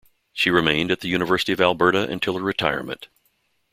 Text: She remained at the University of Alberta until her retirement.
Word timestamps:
She 0.33 0.49
remained 0.49 0.89
at 0.89 1.01
the 1.01 1.09
University 1.09 1.53
of 1.53 1.61
Alberta 1.61 2.07
until 2.09 2.35
her 2.35 2.43
retirement. 2.43 3.07